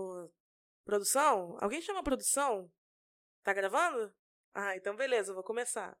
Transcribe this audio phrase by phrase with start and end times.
[0.00, 0.30] Ô,
[0.82, 1.58] produção?
[1.60, 2.70] Alguém chama a produção?
[3.44, 4.10] Tá gravando?
[4.54, 5.94] Ah, então beleza, eu vou começar.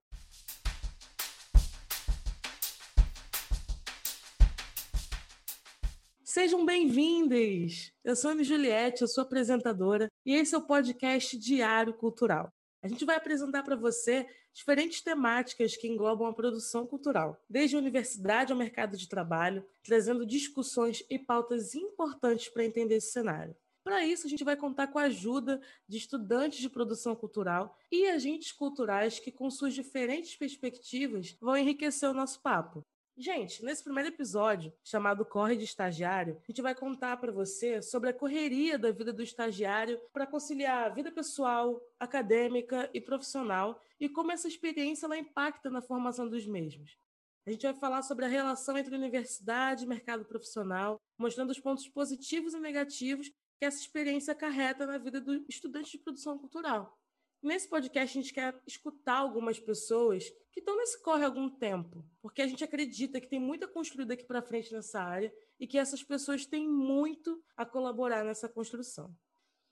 [6.24, 7.92] Sejam bem-vindos!
[8.02, 12.50] Eu sou a Ana Juliette, eu sou apresentadora e esse é o podcast Diário Cultural.
[12.82, 17.78] A gente vai apresentar para você diferentes temáticas que englobam a produção cultural, desde a
[17.78, 23.54] universidade ao mercado de trabalho, trazendo discussões e pautas importantes para entender esse cenário.
[23.90, 28.06] Para isso, a gente vai contar com a ajuda de estudantes de produção cultural e
[28.06, 32.86] agentes culturais que, com suas diferentes perspectivas, vão enriquecer o nosso papo.
[33.16, 38.10] Gente, nesse primeiro episódio, chamado Corre de Estagiário, a gente vai contar para você sobre
[38.10, 44.08] a correria da vida do estagiário para conciliar a vida pessoal, acadêmica e profissional e
[44.08, 46.96] como essa experiência ela impacta na formação dos mesmos.
[47.44, 51.88] A gente vai falar sobre a relação entre universidade e mercado profissional, mostrando os pontos
[51.88, 56.98] positivos e negativos que essa experiência acarreta na vida do estudante de produção cultural.
[57.42, 62.02] Nesse podcast, a gente quer escutar algumas pessoas que estão nesse corre há algum tempo,
[62.22, 65.76] porque a gente acredita que tem muita construída aqui para frente nessa área e que
[65.76, 69.14] essas pessoas têm muito a colaborar nessa construção.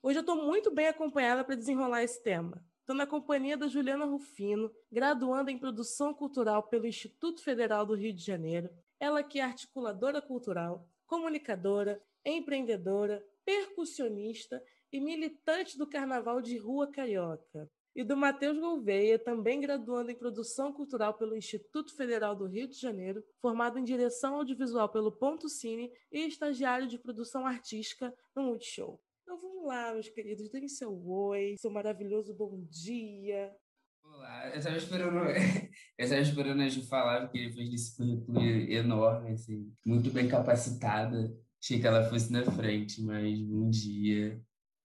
[0.03, 2.63] Hoje eu estou muito bem acompanhada para desenrolar esse tema.
[2.81, 8.13] Estou na companhia da Juliana Rufino, graduanda em Produção Cultural pelo Instituto Federal do Rio
[8.13, 8.69] de Janeiro.
[8.99, 17.69] Ela que é articuladora cultural, comunicadora, empreendedora, percussionista e militante do Carnaval de Rua Carioca,
[17.95, 22.79] e do Matheus Gouveia, também graduando em Produção Cultural pelo Instituto Federal do Rio de
[22.79, 29.01] Janeiro, formado em Direção Audiovisual pelo Ponto Cine e estagiário de Produção Artística no Multishow.
[29.23, 33.53] Então vamos lá, meus queridos, deem seu oi, seu maravilhoso bom dia.
[34.01, 35.19] Olá, eu estava esperando,
[35.99, 41.87] esperando a Ju falar, porque depois desse currículo enorme, assim, muito bem capacitada, achei que
[41.87, 44.41] ela fosse na frente, mas bom dia.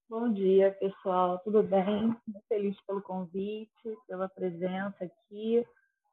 [0.09, 1.39] Bom dia, pessoal.
[1.39, 2.07] Tudo bem?
[2.27, 5.65] Muito feliz pelo convite, pela presença aqui.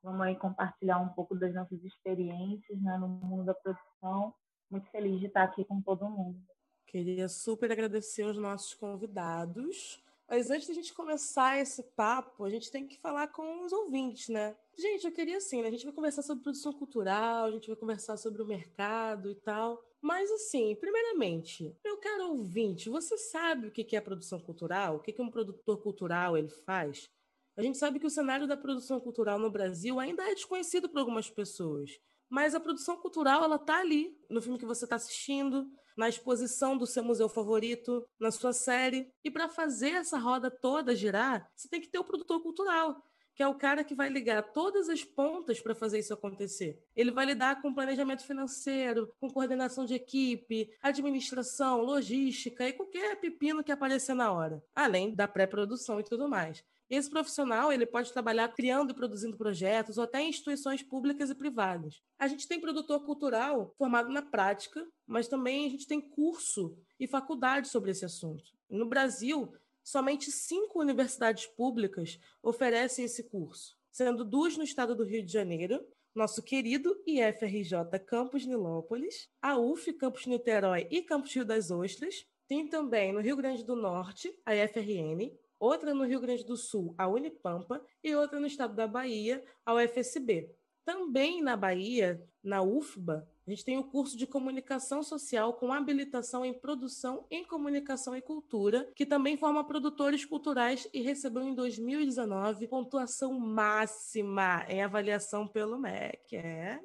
[0.03, 4.33] Vamos aí compartilhar um pouco das nossas experiências né, no mundo da produção.
[4.69, 6.39] Muito feliz de estar aqui com todo mundo.
[6.87, 10.01] Queria super agradecer aos nossos convidados.
[10.27, 14.29] Mas antes da gente começar esse papo, a gente tem que falar com os ouvintes,
[14.29, 14.55] né?
[14.77, 15.67] Gente, eu queria assim, né?
[15.67, 19.35] A gente vai conversar sobre produção cultural, a gente vai conversar sobre o mercado e
[19.35, 19.83] tal.
[20.01, 24.95] Mas assim, primeiramente, meu caro ouvinte, você sabe o que é produção cultural?
[24.95, 27.07] O que um produtor cultural ele faz?
[27.55, 30.99] A gente sabe que o cenário da produção cultural no Brasil ainda é desconhecido por
[30.99, 31.91] algumas pessoas.
[32.29, 36.77] Mas a produção cultural, ela tá ali, no filme que você está assistindo, na exposição
[36.77, 39.11] do seu museu favorito, na sua série.
[39.23, 42.95] E para fazer essa roda toda girar, você tem que ter o produtor cultural
[43.35, 46.83] que é o cara que vai ligar todas as pontas para fazer isso acontecer.
[46.95, 53.63] Ele vai lidar com planejamento financeiro, com coordenação de equipe, administração, logística e qualquer pepino
[53.63, 56.63] que aparecer na hora, além da pré-produção e tudo mais.
[56.91, 61.35] Esse profissional ele pode trabalhar criando e produzindo projetos ou até em instituições públicas e
[61.35, 62.01] privadas.
[62.19, 67.07] A gente tem produtor cultural formado na prática, mas também a gente tem curso e
[67.07, 68.43] faculdade sobre esse assunto.
[68.69, 69.53] No Brasil,
[69.83, 75.85] somente cinco universidades públicas oferecem esse curso, sendo duas no estado do Rio de Janeiro,
[76.13, 82.67] nosso querido IFRJ Campus Nilópolis, a UF Campus Niterói e Campus Rio das Ostras, tem
[82.67, 87.07] também no Rio Grande do Norte a IFRN, outra no Rio Grande do Sul, a
[87.07, 90.53] Unipampa, e outra no estado da Bahia, a UFSB.
[90.83, 96.45] Também na Bahia, na UFBA, a gente tem o curso de comunicação social com habilitação
[96.45, 102.67] em produção em comunicação e cultura, que também forma produtores culturais e recebeu em 2019
[102.67, 106.37] pontuação máxima em avaliação pelo MEC.
[106.37, 106.79] É,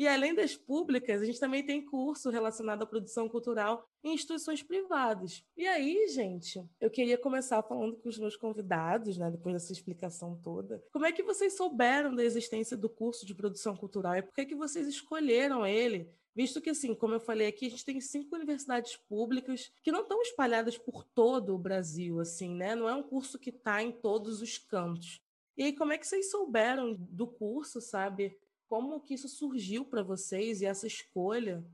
[0.00, 4.62] e além das públicas, a gente também tem curso relacionado à produção cultural em instituições
[4.62, 5.44] privadas.
[5.54, 10.40] E aí, gente, eu queria começar falando com os meus convidados, né, depois dessa explicação
[10.42, 10.82] toda.
[10.90, 14.46] Como é que vocês souberam da existência do curso de produção cultural e por que,
[14.46, 16.10] que vocês escolheram ele?
[16.34, 20.00] Visto que, assim, como eu falei aqui, a gente tem cinco universidades públicas que não
[20.00, 22.74] estão espalhadas por todo o Brasil, assim, né?
[22.74, 25.20] Não é um curso que está em todos os cantos.
[25.58, 28.34] E aí, como é que vocês souberam do curso, sabe?
[28.70, 31.64] Como que isso surgiu para vocês e essa escolha?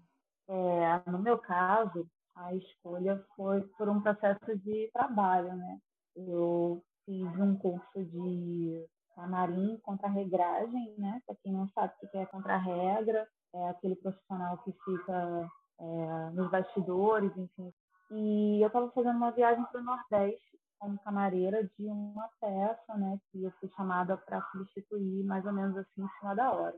[0.49, 5.79] É, no meu caso, a escolha foi por um processo de trabalho, né?
[6.17, 8.83] Eu fiz um curso de
[9.15, 11.21] camarim contra regragem, né?
[11.27, 16.31] Para quem não sabe o que é contra regra, é aquele profissional que fica é,
[16.31, 17.75] nos bastidores, enfim.
[18.11, 23.19] E eu estava fazendo uma viagem para o Nordeste como camareira de uma peça, né?
[23.31, 26.77] Que eu fui chamada para substituir mais ou menos assim em cima da hora.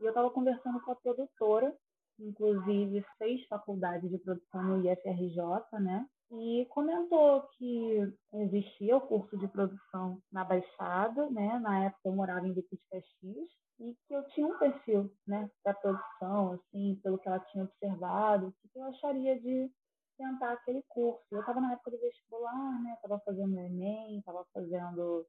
[0.00, 1.74] E eu estava conversando com a produtora
[2.20, 5.40] inclusive fez faculdade de produção no IFRJ,
[5.80, 6.06] né?
[6.32, 11.58] E comentou que existia o curso de produção na Baixada, né?
[11.58, 13.48] Na época eu morava em Duque de
[13.80, 18.54] e que eu tinha um perfil, né, da produção, assim, pelo que ela tinha observado,
[18.70, 19.70] que eu acharia de
[20.20, 21.24] tentar aquele curso.
[21.30, 22.92] Eu estava na época do vestibular, né?
[22.94, 25.26] Estava fazendo o Enem, estava fazendo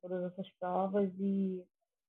[0.00, 1.62] todas essas provas e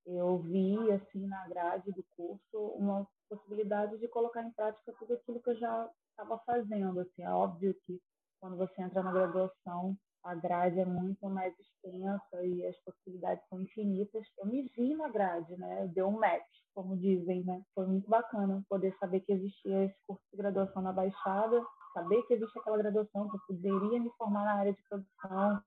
[0.05, 5.41] eu vi assim na grade do curso uma possibilidade de colocar em prática tudo aquilo
[5.41, 7.01] que eu já estava fazendo.
[7.01, 8.01] Assim, é óbvio que
[8.39, 13.59] quando você entra na graduação a grade é muito mais extensa e as possibilidades são
[13.59, 14.23] infinitas.
[14.37, 15.87] Eu me vi na grade, né?
[15.87, 16.45] Deu um match,
[16.75, 17.63] como dizem, né?
[17.73, 22.33] Foi muito bacana poder saber que existia esse curso de graduação na Baixada saber que
[22.33, 25.61] existe aquela graduação, que eu poderia me formar na área de produção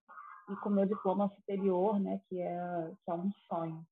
[0.50, 3.84] e com meu diploma superior, né, que é, que é um sonho.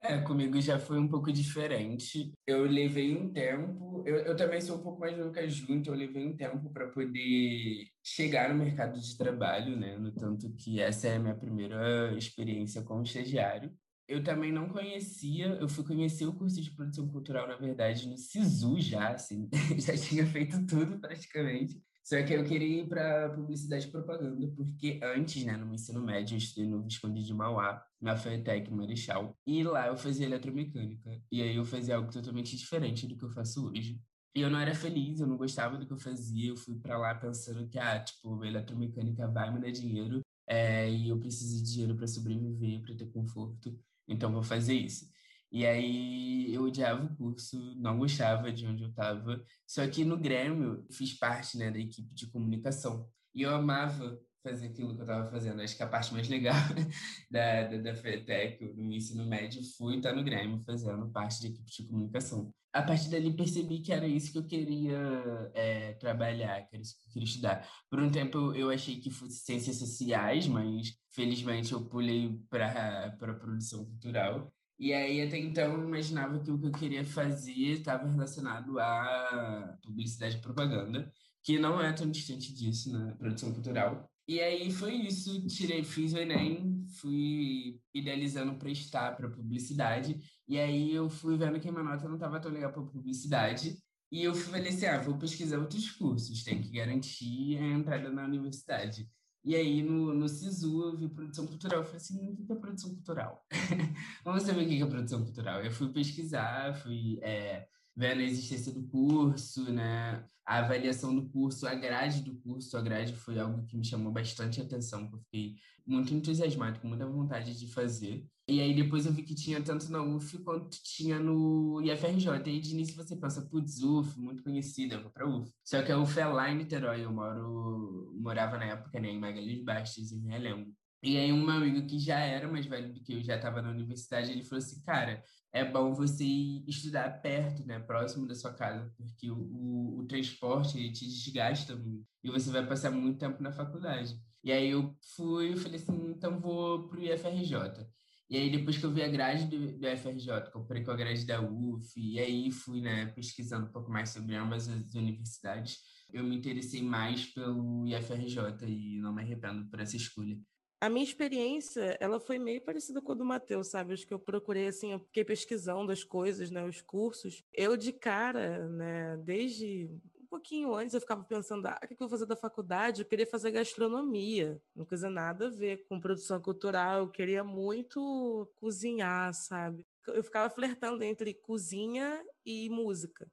[0.00, 2.32] É, comigo já foi um pouco diferente.
[2.46, 5.66] Eu levei um tempo, eu, eu também sou um pouco mais novo que a Ju,
[5.70, 9.96] então eu levei um tempo para poder chegar no mercado de trabalho, né?
[9.98, 13.76] No tanto que essa é a minha primeira experiência como estagiário.
[14.08, 18.16] Eu também não conhecia, eu fui conhecer o curso de produção cultural, na verdade, no
[18.16, 21.78] SISU já, assim, já tinha feito tudo praticamente.
[22.02, 26.36] Só que eu queria ir para publicidade e propaganda, porque antes, né, no ensino médio,
[26.36, 31.20] eu estudei no Visconde de Mauá, na FETEC Marechal, e lá eu fazia eletromecânica.
[31.30, 34.00] E aí eu fazia algo totalmente diferente do que eu faço hoje.
[34.34, 36.96] E eu não era feliz, eu não gostava do que eu fazia, eu fui para
[36.96, 41.70] lá pensando que, ah, tipo, eletromecânica vai me dar dinheiro, é, e eu preciso de
[41.72, 43.78] dinheiro para sobreviver, para ter conforto
[44.08, 45.06] então vou fazer isso.
[45.50, 49.42] E aí eu odiava o curso, não gostava de onde eu estava.
[49.66, 53.08] Só que no Grêmio fiz parte né, da equipe de comunicação.
[53.34, 55.62] E eu amava fazer aquilo que eu estava fazendo.
[55.62, 56.54] Acho que a parte mais legal
[57.30, 61.70] da, da, da FETEC, no ensino médio, foi estar no Grêmio fazendo parte da equipe
[61.70, 62.52] de comunicação.
[62.72, 66.96] A partir dali percebi que era isso que eu queria é, trabalhar, que era isso
[66.96, 67.68] que eu queria estudar.
[67.90, 73.34] Por um tempo eu achei que fosse ciências sociais, mas felizmente eu pulei para a
[73.34, 74.52] produção cultural.
[74.78, 79.76] E aí, até então, eu imaginava que o que eu queria fazer estava relacionado à
[79.82, 81.12] publicidade e propaganda,
[81.42, 83.14] que não é tão distante disso na né?
[83.18, 84.08] produção cultural.
[84.28, 90.94] E aí foi isso, tirei, fiz o Enem, fui idealizando prestar para publicidade, e aí
[90.94, 93.78] eu fui vendo que minha nota não estava tão legal para publicidade,
[94.12, 98.24] e eu falei assim, ah, vou pesquisar outros cursos, tem que garantir a entrada na
[98.24, 99.08] universidade.
[99.44, 101.78] E aí, no, no SISU, eu vi produção cultural.
[101.78, 103.46] Eu falei assim, o que é produção cultural?
[104.24, 105.62] Vamos saber o que é produção cultural.
[105.62, 107.66] Eu fui pesquisar, fui é,
[107.98, 110.24] vendo a existência do curso, né?
[110.46, 112.76] A avaliação do curso, a grade do curso.
[112.76, 116.86] A grade foi algo que me chamou bastante atenção, que eu fiquei muito entusiasmado, com
[116.86, 118.24] muita vontade de fazer.
[118.46, 122.28] E aí depois eu vi que tinha tanto na UF quanto tinha no IFRJ.
[122.28, 125.50] E aí de início você pensa, putz, UF, muito conhecida, eu vou pra UF.
[125.64, 129.18] Só que a UF é lá em Niterói, eu moro, morava na época né, em
[129.18, 130.72] Magalhães Bastos, em Realengo.
[131.02, 133.70] E aí um amigo que já era mais velho do que eu, já estava na
[133.70, 135.22] universidade, ele falou assim, cara,
[135.52, 136.24] é bom você
[136.66, 141.76] estudar perto, né, próximo da sua casa, porque o, o, o transporte ele te desgasta
[141.76, 144.18] muito e você vai passar muito tempo na faculdade.
[144.42, 147.86] E aí eu fui, falei assim, então vou pro IFRJ.
[148.30, 151.24] E aí depois que eu vi a grade do, do IFRJ, comprei com a grade
[151.24, 155.78] da UF, e aí fui, né, pesquisando um pouco mais sobre ambas as universidades,
[156.12, 160.38] eu me interessei mais pelo IFRJ e não me arrependo por essa escolha.
[160.80, 163.94] A minha experiência, ela foi meio parecida com a do Matheus, sabe?
[163.94, 166.64] Acho que eu procurei, assim, eu fiquei pesquisando as coisas, né?
[166.64, 167.42] Os cursos.
[167.52, 169.16] Eu, de cara, né?
[169.16, 173.02] Desde um pouquinho antes, eu ficava pensando, ah, o que eu vou fazer da faculdade?
[173.02, 174.62] Eu queria fazer gastronomia.
[174.76, 177.00] Não coisa nada a ver com produção cultural.
[177.00, 179.84] Eu queria muito cozinhar, sabe?
[180.06, 183.28] Eu ficava flertando entre cozinha e música.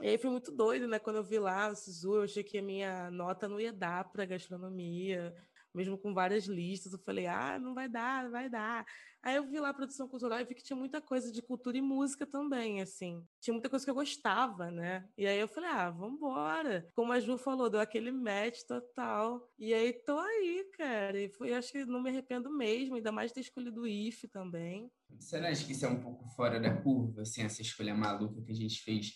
[0.00, 0.98] E aí foi muito doido, né?
[0.98, 4.10] Quando eu vi lá o Sisu, eu achei que a minha nota não ia dar
[4.10, 5.34] para gastronomia
[5.74, 8.84] mesmo com várias listas, eu falei, ah, não vai dar, não vai dar.
[9.22, 11.78] Aí eu vi lá a produção cultural e vi que tinha muita coisa de cultura
[11.78, 13.24] e música também, assim.
[13.40, 15.08] Tinha muita coisa que eu gostava, né?
[15.16, 16.88] E aí eu falei, ah, vambora.
[16.94, 19.48] Como a Ju falou, deu aquele match total.
[19.58, 21.20] E aí tô aí, cara.
[21.20, 24.90] E foi, acho que não me arrependo mesmo, ainda mais ter escolhido o IF também.
[25.20, 28.42] Você não acha que isso é um pouco fora da curva, assim, essa escolha maluca
[28.42, 29.12] que a gente fez?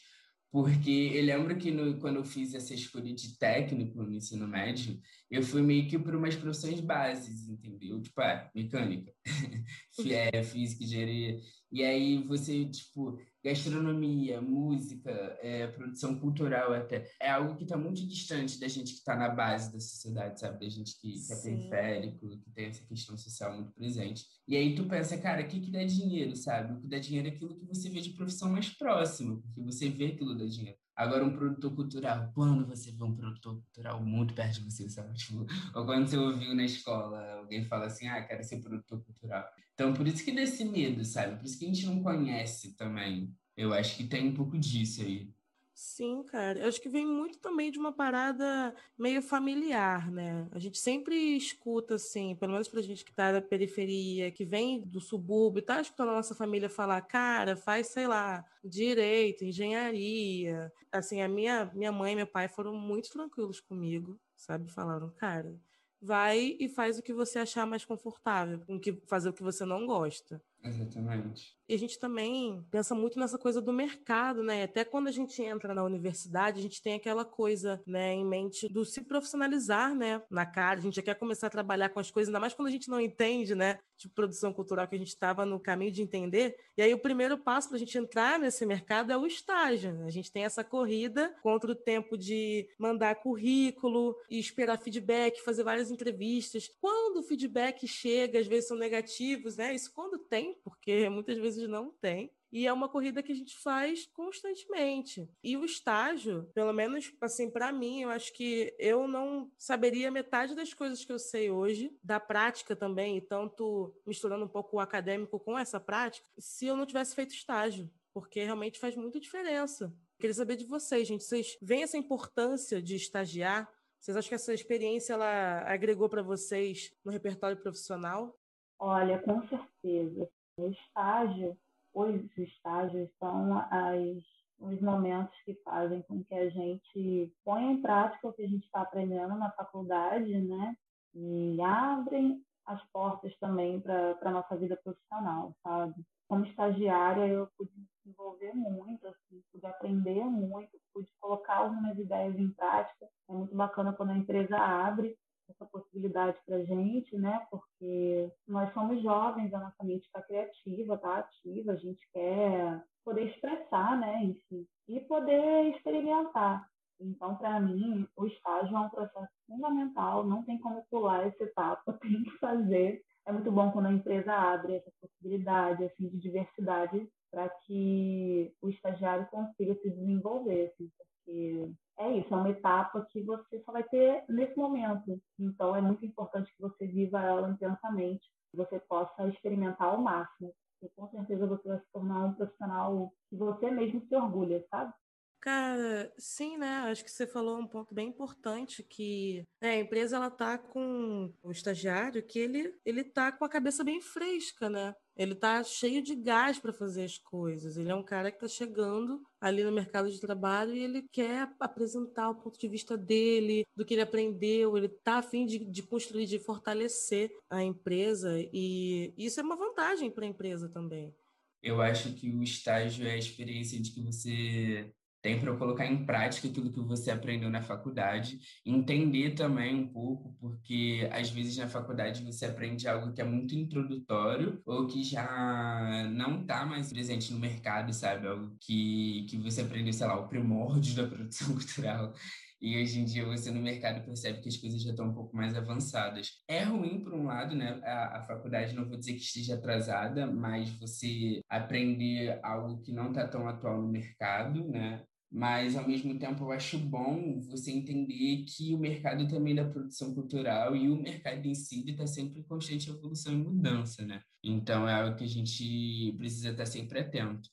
[0.56, 4.98] Porque eu lembro que no, quando eu fiz essa escolha de técnico no ensino médio,
[5.30, 8.00] eu fui meio que por umas profissões bases, entendeu?
[8.00, 9.12] Tipo, ah, mecânica,
[10.10, 11.38] é, física, engenharia.
[11.70, 18.06] E aí você, tipo, gastronomia, música, é, produção cultural até, é algo que está muito
[18.06, 20.60] distante da gente que está na base da sociedade, sabe?
[20.60, 24.24] Da gente que, que é periférico, que tem essa questão social muito presente.
[24.48, 26.72] E aí tu pensa, cara, o que que dá dinheiro, sabe?
[26.72, 29.88] O que dá dinheiro é aquilo que você vê de profissão mais próxima, porque você
[29.88, 30.78] vê aquilo dá dinheiro.
[30.96, 35.12] Agora, um produtor cultural, quando você vê um produtor cultural muito perto de você, sabe?
[35.18, 39.46] Tipo, ou quando você ouviu na escola, alguém fala assim, ah, quero ser produtor cultural.
[39.74, 41.36] Então, por isso que desse medo, sabe?
[41.36, 43.35] Por isso que a gente não conhece também.
[43.56, 45.34] Eu acho que tem um pouco disso aí.
[45.78, 46.58] Sim, cara.
[46.60, 50.48] Eu acho que vem muito também de uma parada meio familiar, né?
[50.52, 54.80] A gente sempre escuta, assim, pelo menos pra gente que tá da periferia, que vem
[54.80, 60.72] do subúrbio, tá escutando a nossa família falar, cara, faz, sei lá, direito, engenharia.
[60.90, 64.70] Assim, a minha, minha mãe e meu pai foram muito tranquilos comigo, sabe?
[64.70, 65.60] Falaram, cara,
[66.00, 69.66] vai e faz o que você achar mais confortável, com que fazer o que você
[69.66, 70.42] não gosta.
[70.62, 71.56] Exatamente.
[71.68, 74.64] E a gente também pensa muito nessa coisa do mercado, né?
[74.64, 78.68] Até quando a gente entra na universidade, a gente tem aquela coisa, né, em mente
[78.68, 80.78] do se profissionalizar, né, na cara.
[80.78, 82.88] A gente já quer começar a trabalhar com as coisas, ainda mais quando a gente
[82.88, 86.56] não entende, né, de produção cultural que a gente estava no caminho de entender.
[86.76, 89.92] E aí o primeiro passo para a gente entrar nesse mercado é o estágio.
[89.92, 90.06] Né?
[90.06, 95.64] A gente tem essa corrida contra o tempo de mandar currículo e esperar feedback, fazer
[95.64, 96.70] várias entrevistas.
[96.80, 99.74] Quando o feedback chega, às vezes são negativos, né?
[99.74, 102.30] Isso quando tem, porque muitas vezes não tem.
[102.52, 105.28] E é uma corrida que a gente faz constantemente.
[105.42, 110.54] E o estágio, pelo menos assim para mim, eu acho que eu não saberia metade
[110.54, 114.80] das coisas que eu sei hoje, da prática também, e tanto misturando um pouco o
[114.80, 119.92] acadêmico com essa prática, se eu não tivesse feito estágio, porque realmente faz muita diferença.
[120.18, 123.70] Queria saber de vocês, gente, vocês veem essa importância de estagiar?
[124.00, 128.38] Vocês acham que essa experiência ela agregou para vocês no repertório profissional?
[128.78, 130.28] Olha, com certeza.
[130.58, 131.56] Estágio,
[131.92, 134.22] os estágios são as,
[134.58, 138.64] os momentos que fazem com que a gente ponha em prática o que a gente
[138.64, 140.76] está aprendendo na faculdade, né?
[141.14, 145.94] E abrem as portas também para a nossa vida profissional, sabe?
[146.28, 152.36] Como estagiária, eu pude me desenvolver muito, assim, pude aprender muito, pude colocar algumas ideias
[152.36, 153.06] em prática.
[153.28, 155.16] É muito bacana quando a empresa abre
[155.50, 157.46] essa possibilidade para gente, né?
[157.50, 163.28] Porque nós somos jovens, a nossa mente está criativa, está ativa, a gente quer poder
[163.28, 164.24] expressar, né?
[164.24, 166.68] Enfim, e poder experimentar.
[167.00, 171.92] Então, para mim, o estágio é um processo fundamental, não tem como pular essa etapa,
[172.00, 173.02] tem que fazer.
[173.26, 178.70] É muito bom quando a empresa abre essa possibilidade assim, de diversidade para que o
[178.70, 180.90] estagiário consiga se desenvolver, assim,
[181.26, 181.68] porque
[181.98, 185.20] é isso, é uma etapa que você só vai ter nesse momento.
[185.38, 190.54] Então, é muito importante que você viva ela intensamente, que você possa experimentar ao máximo.
[190.82, 194.92] E com certeza você vai se tornar um profissional que você mesmo se orgulha, sabe?
[195.40, 196.78] Cara, sim, né?
[196.90, 201.32] Acho que você falou um ponto bem importante que né, a empresa ela tá com
[201.42, 204.94] o estagiário que ele ele tá com a cabeça bem fresca, né?
[205.16, 207.76] Ele tá cheio de gás para fazer as coisas.
[207.76, 211.48] Ele é um cara que está chegando ali no mercado de trabalho e ele quer
[211.58, 214.76] apresentar o ponto de vista dele, do que ele aprendeu.
[214.76, 220.10] Ele tá afim de, de construir, de fortalecer a empresa e isso é uma vantagem
[220.10, 221.14] para a empresa também.
[221.62, 224.92] Eu acho que o estágio é a experiência de que você
[225.26, 230.32] tem para colocar em prática aquilo que você aprendeu na faculdade, entender também um pouco,
[230.38, 236.08] porque às vezes na faculdade você aprende algo que é muito introdutório ou que já
[236.12, 238.28] não está mais presente no mercado, sabe?
[238.28, 242.14] Algo que, que você aprendeu, sei lá, o primórdio da produção cultural.
[242.60, 245.36] E hoje em dia você no mercado percebe que as coisas já estão um pouco
[245.36, 246.34] mais avançadas.
[246.46, 247.80] É ruim por um lado, né?
[247.82, 253.08] A, a faculdade não vou dizer que esteja atrasada, mas você aprender algo que não
[253.08, 255.04] está tão atual no mercado, né?
[255.30, 260.14] Mas ao mesmo tempo eu acho bom você entender que o mercado também da produção
[260.14, 264.22] cultural e o mercado em si está sempre em constante evolução e mudança, né?
[264.42, 267.48] Então é algo que a gente precisa estar sempre atento.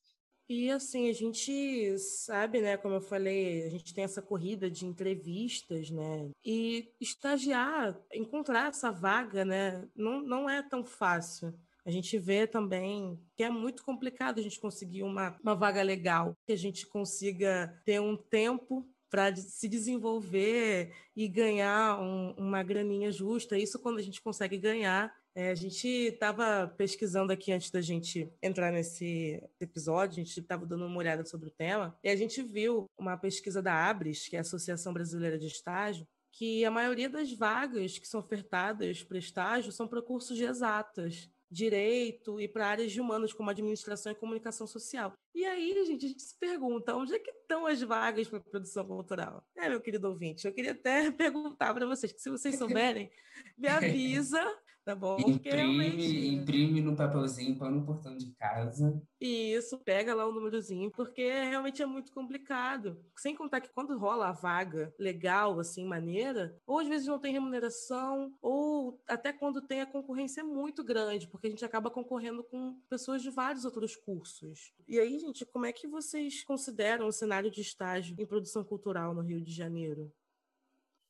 [0.49, 4.85] E assim, a gente sabe, né, como eu falei, a gente tem essa corrida de
[4.85, 6.29] entrevistas, né?
[6.45, 11.53] E estagiar, encontrar essa vaga, né, não, não é tão fácil.
[11.85, 16.35] A gente vê também que é muito complicado a gente conseguir uma, uma vaga legal,
[16.45, 23.11] que a gente consiga ter um tempo para se desenvolver e ganhar um, uma graninha
[23.11, 23.57] justa.
[23.57, 25.13] Isso quando a gente consegue ganhar.
[25.35, 30.65] É, a gente estava pesquisando aqui antes da gente entrar nesse episódio, a gente estava
[30.65, 34.35] dando uma olhada sobre o tema, e a gente viu uma pesquisa da ABRES, que
[34.35, 39.17] é a Associação Brasileira de Estágio, que a maioria das vagas que são ofertadas para
[39.17, 44.15] estágio são para cursos de exatas direito e para áreas de humanas, como administração e
[44.15, 45.13] comunicação social.
[45.33, 48.85] E aí, gente, a gente se pergunta, onde é que estão as vagas para produção
[48.85, 49.45] cultural?
[49.55, 53.11] É, meu querido ouvinte, eu queria até perguntar para vocês, que se vocês souberem,
[53.57, 54.43] me avisa
[54.83, 55.17] tá bom?
[55.19, 56.27] Imprime, realmente...
[56.27, 59.01] imprime no papelzinho, põe no portão de casa.
[59.19, 63.03] Isso, pega lá o númerozinho, porque realmente é muito complicado.
[63.17, 67.33] Sem contar que quando rola a vaga legal, assim, maneira, ou às vezes não tem
[67.33, 72.43] remuneração, ou até quando tem a concorrência é muito grande, porque a gente acaba concorrendo
[72.43, 74.73] com pessoas de vários outros cursos.
[74.87, 79.13] E aí, gente, como é que vocês consideram o cenário de estágio em produção cultural
[79.13, 80.11] no Rio de Janeiro?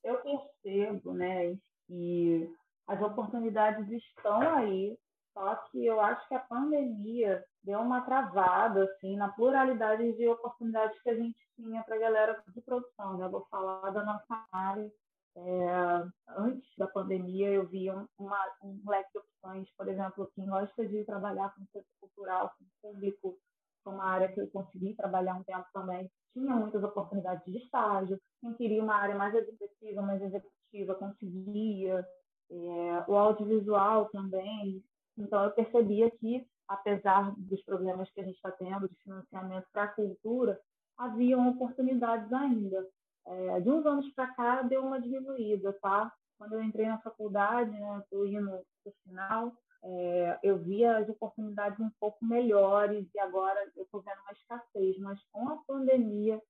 [0.04, 2.50] Eu percebo, né, que
[2.88, 4.98] as oportunidades estão aí,
[5.34, 11.02] só que eu acho que a pandemia deu uma travada assim na pluralidade de oportunidades
[11.02, 13.18] que a gente tinha para a galera de produção.
[13.18, 13.26] Né?
[13.26, 14.92] Eu vou falar da nossa área.
[15.36, 16.06] É,
[16.38, 21.04] antes da pandemia, eu via uma, um leque de opções, por exemplo, quem gosta de
[21.06, 23.40] trabalhar com o setor cultural, com o público,
[23.84, 28.20] foi uma área que eu consegui trabalhar um tempo também, tinha muitas oportunidades de estágio.
[28.42, 32.06] Quem queria uma área mais executiva, mais executiva, conseguia
[32.54, 34.84] é, o audiovisual também.
[35.18, 39.84] Então, eu percebia que, apesar dos problemas que a gente está tendo de financiamento para
[39.84, 40.60] a cultura,
[40.98, 42.88] haviam oportunidades ainda.
[43.26, 46.12] É, de uns anos para cá, deu uma diminuída, tá?
[46.38, 48.50] Quando eu entrei na faculdade, né, estou indo
[48.84, 54.20] para final, é, eu via as oportunidades um pouco melhores e agora eu estou vendo
[54.22, 56.42] uma escassez, mas com a pandemia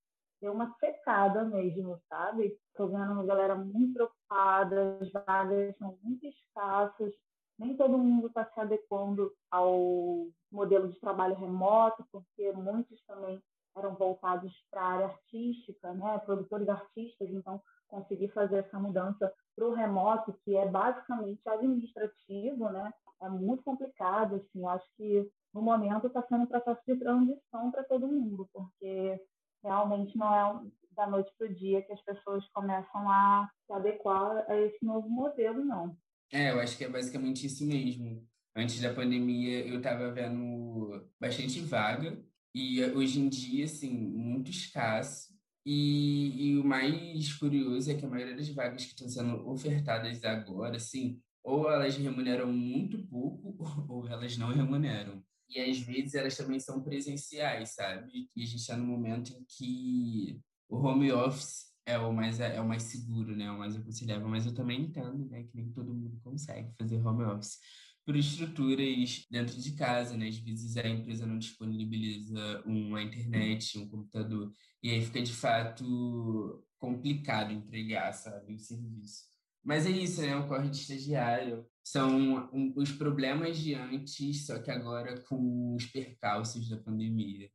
[0.43, 2.59] deu uma secada mesmo, sabe?
[2.67, 7.13] Estou vendo uma galera muito preocupada, as vagas são muito escassas,
[7.57, 13.41] nem todo mundo está se adequando ao modelo de trabalho remoto, porque muitos também
[13.77, 16.19] eram voltados para a área artística, né?
[16.25, 22.93] produtores artistas, então conseguir fazer essa mudança para o remoto, que é basicamente administrativo, né?
[23.21, 24.35] é muito complicado.
[24.35, 29.21] Assim, acho que no momento está sendo um processo de transição para todo mundo, porque
[29.63, 34.45] realmente não é da noite para o dia que as pessoas começam a se adequar
[34.49, 35.97] a esse novo modelo, não.
[36.31, 38.27] É, eu acho que é basicamente isso mesmo.
[38.55, 42.23] Antes da pandemia, eu estava vendo bastante vaga,
[42.55, 45.33] e hoje em dia, assim, muito escasso.
[45.65, 50.23] E, e, o mais curioso é que a maioria das vagas que estão sendo ofertadas
[50.23, 53.55] agora, assim, ou elas remuneram muito pouco,
[53.89, 55.23] ou elas não remuneram.
[55.49, 58.29] E às vezes elas também são presenciais, sabe?
[58.35, 62.59] E a gente está no momento em que o home office é o mais é
[62.61, 63.51] o mais seguro, né?
[63.51, 67.23] O mais aconselhável, mas eu também entendo, né, que nem todo mundo consegue fazer home
[67.25, 67.59] office
[68.05, 70.27] por estruturas dentro de casa, né?
[70.27, 76.65] Às vezes a empresa não disponibiliza uma internet, um computador, e aí fica de fato
[76.77, 79.23] complicado entregar, sabe, o serviço.
[79.63, 80.35] Mas é isso, né?
[80.35, 85.85] O corre de estagiário são um, os problemas de antes, só que agora com os
[85.85, 87.51] percalços da pandemia.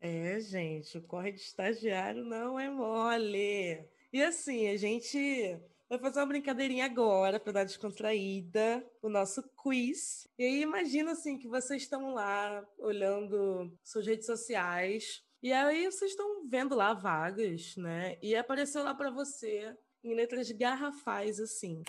[0.00, 3.84] É, gente, o corre de estagiário não é mole.
[4.12, 5.58] E assim, a gente
[5.88, 10.28] vai fazer uma brincadeirinha agora para dar descontraída, o nosso quiz.
[10.38, 16.12] E aí imagina assim que vocês estão lá olhando suas redes sociais e aí vocês
[16.12, 18.16] estão vendo lá vagas, né?
[18.22, 21.82] E apareceu lá para você em letras garrafais assim.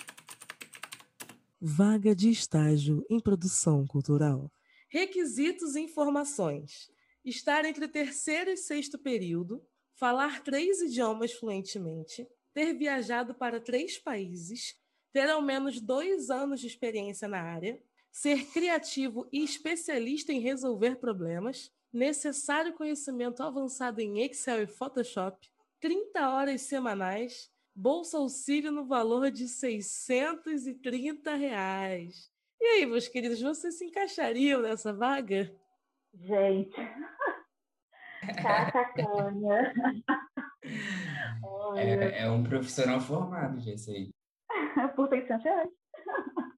[1.62, 4.52] Vaga de estágio em produção cultural.
[4.90, 6.92] Requisitos e informações:
[7.24, 14.76] estar entre terceiro e sexto período, falar três idiomas fluentemente, ter viajado para três países,
[15.14, 20.98] ter ao menos dois anos de experiência na área, ser criativo e especialista em resolver
[20.98, 29.30] problemas, necessário conhecimento avançado em Excel e Photoshop, 30 horas semanais Bolsa Auxílio no valor
[29.30, 32.32] de 630 reais.
[32.62, 35.54] E aí, meus queridos, vocês se encaixariam nessa vaga?
[36.14, 36.74] Gente,
[38.42, 39.74] tá sacana.
[41.76, 44.10] É, é, um profissional formado, já sei.
[44.96, 45.70] Por 600 reais.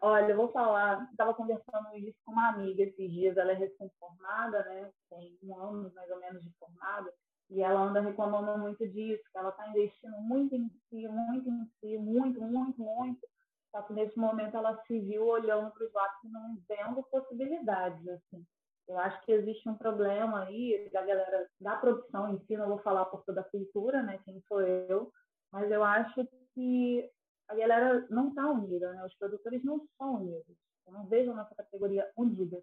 [0.00, 4.64] Olha, eu vou falar, estava conversando isso com uma amiga esses dias, ela é recém-formada,
[4.66, 4.88] né?
[5.10, 7.12] Tem um ano mais ou menos de formada.
[7.50, 11.66] E ela anda reclamando muito disso, que ela está investindo muito em si, muito em
[11.80, 13.26] si, muito, muito, muito.
[13.70, 18.06] Só que nesse momento ela se viu olhando para os lados e não vendo possibilidades,
[18.08, 18.44] assim.
[18.86, 22.78] Eu acho que existe um problema aí da galera da produção em si, não vou
[22.78, 25.12] falar por toda a cultura, né, quem sou eu,
[25.52, 27.10] mas eu acho que
[27.48, 29.04] a galera não está unida, né?
[29.04, 30.56] Os produtores não são unidos.
[30.86, 32.62] Eu não vejo a nossa categoria unida.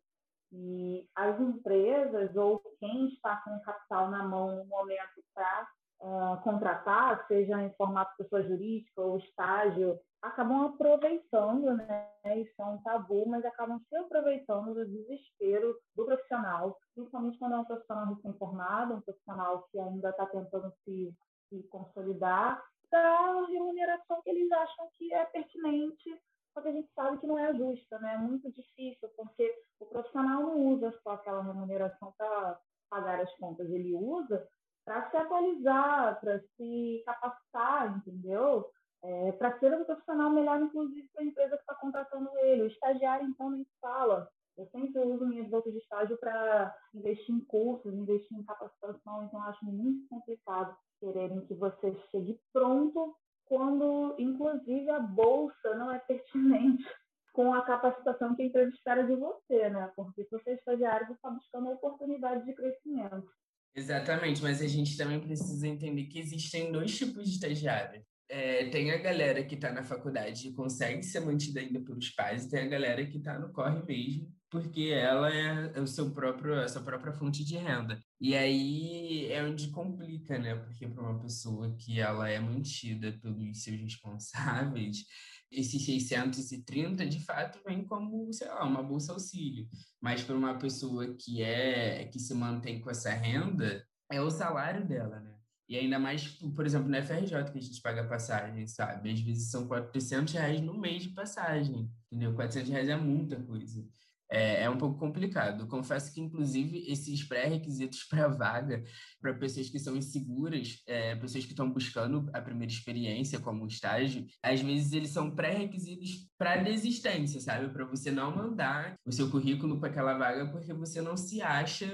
[0.58, 5.68] E as empresas ou quem está com capital na mão no momento para
[6.02, 12.10] uh, contratar, seja em formato pessoa jurídica ou estágio, acabam aproveitando, né?
[12.38, 17.58] Isso é um tabu, mas acabam se aproveitando do desespero do profissional, principalmente quando é
[17.58, 21.14] um profissional recém-formado, um profissional que ainda está tentando se,
[21.50, 26.18] se consolidar, da remuneração que eles acham que é pertinente,
[26.56, 28.16] só que a gente sabe que não é justa, né?
[28.16, 32.58] É muito difícil, porque o profissional não usa só aquela remuneração para
[32.90, 34.48] pagar as contas, ele usa
[34.86, 38.70] para se atualizar, para se capacitar, entendeu?
[39.04, 42.64] É, para ser um profissional melhor, inclusive, para a empresa que está contratando ele.
[42.64, 44.30] O estagiário, então, nem fala.
[44.58, 49.44] Eu sempre uso minhas bolsas de estágio para investir em cursos, investir em capacitação, então
[49.44, 56.84] acho muito complicado quererem que você chegue pronto quando, inclusive, a bolsa não é pertinente
[57.34, 59.92] com a capacitação que espera de você, né?
[59.96, 63.30] Porque se você é estagiário, você está buscando oportunidade de crescimento.
[63.76, 68.02] Exatamente, mas a gente também precisa entender que existem dois tipos de estagiário.
[68.30, 72.46] É, tem a galera que está na faculdade e consegue ser mantida ainda pelos pais,
[72.46, 76.60] e tem a galera que está no corre mesmo, porque ela é o seu próprio,
[76.62, 78.00] a sua própria fonte de renda.
[78.20, 80.56] E aí é onde complica, né?
[80.56, 85.06] Porque para uma pessoa que ela é mantida pelos seus responsáveis,
[85.52, 89.68] esses 630 de fato vem como, sei lá, uma bolsa auxílio.
[90.02, 94.88] Mas para uma pessoa que é que se mantém com essa renda, é o salário
[94.88, 95.36] dela, né?
[95.68, 99.12] E ainda mais, por exemplo, na FRJ que a gente paga passagem, sabe?
[99.12, 102.36] Às vezes são 400 reais no mês de passagem, entendeu?
[102.36, 103.84] 400 reais é muita coisa
[104.30, 105.68] é, é um pouco complicado.
[105.68, 108.84] Confesso que, inclusive, esses pré-requisitos para vaga,
[109.22, 114.26] para pessoas que são inseguras, é, pessoas que estão buscando a primeira experiência como estágio,
[114.42, 117.72] às vezes eles são pré-requisitos para desistência, sabe?
[117.72, 121.88] Para você não mandar o seu currículo para aquela vaga porque você não se acha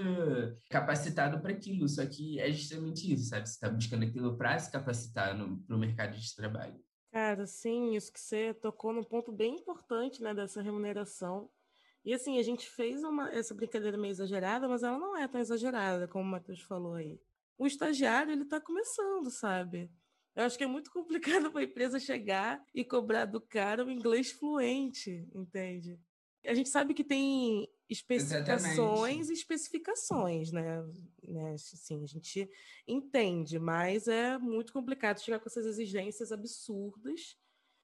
[0.70, 1.88] capacitado para aquilo.
[1.88, 3.48] Só que é justamente isso, sabe?
[3.48, 6.80] Você está buscando aquilo para se capacitar no, no mercado de trabalho.
[7.12, 11.50] Cara, sim, isso que você tocou num ponto bem importante, né, dessa remuneração
[12.04, 15.40] e assim, a gente fez uma, essa brincadeira meio exagerada, mas ela não é tão
[15.40, 17.20] exagerada, como o Matheus falou aí.
[17.58, 19.92] O estagiário, ele está começando, sabe?
[20.36, 23.92] Eu acho que é muito complicado para a empresa chegar e cobrar do cara o
[23.92, 26.00] inglês fluente, entende?
[26.46, 29.30] A gente sabe que tem especificações Exatamente.
[29.30, 30.84] e especificações, né?
[31.22, 31.54] né?
[31.54, 32.50] Assim, a gente
[32.88, 37.38] entende, mas é muito complicado chegar com essas exigências absurdas,